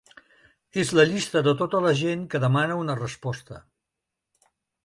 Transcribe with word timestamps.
És 0.83 0.93
la 0.99 1.05
llista 1.11 1.43
de 1.49 1.53
tota 1.59 1.83
la 1.87 1.91
gent 2.01 2.25
que 2.33 2.43
demana 2.47 2.81
una 2.87 2.99
resposta. 3.05 3.63